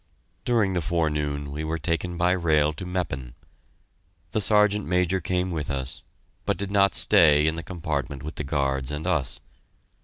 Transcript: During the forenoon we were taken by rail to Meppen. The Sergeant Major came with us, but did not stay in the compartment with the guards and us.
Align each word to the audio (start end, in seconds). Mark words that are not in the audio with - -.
During 0.45 0.73
the 0.73 0.81
forenoon 0.81 1.51
we 1.51 1.63
were 1.63 1.77
taken 1.77 2.17
by 2.17 2.31
rail 2.31 2.73
to 2.73 2.87
Meppen. 2.87 3.35
The 4.31 4.41
Sergeant 4.41 4.87
Major 4.87 5.21
came 5.21 5.51
with 5.51 5.69
us, 5.69 6.01
but 6.43 6.57
did 6.57 6.71
not 6.71 6.95
stay 6.95 7.45
in 7.45 7.55
the 7.55 7.61
compartment 7.61 8.23
with 8.23 8.33
the 8.33 8.43
guards 8.43 8.89
and 8.89 9.05
us. 9.05 9.39